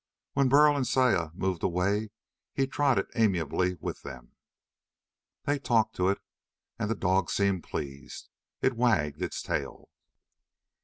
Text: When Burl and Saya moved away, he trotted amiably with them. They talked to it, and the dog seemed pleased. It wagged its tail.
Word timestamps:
When 0.33 0.49
Burl 0.49 0.75
and 0.75 0.87
Saya 0.87 1.29
moved 1.35 1.61
away, 1.61 2.09
he 2.55 2.65
trotted 2.65 3.05
amiably 3.13 3.75
with 3.79 4.01
them. 4.01 4.31
They 5.43 5.59
talked 5.59 5.95
to 5.97 6.09
it, 6.09 6.17
and 6.79 6.89
the 6.89 6.95
dog 6.95 7.29
seemed 7.29 7.63
pleased. 7.65 8.27
It 8.63 8.73
wagged 8.75 9.21
its 9.21 9.43
tail. 9.43 9.89